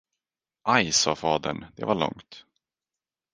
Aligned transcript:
Aj, 0.63 0.91
sade 0.93 1.15
fadern, 1.15 1.65
det 1.75 1.85
var 1.85 1.95
långt. 1.95 2.45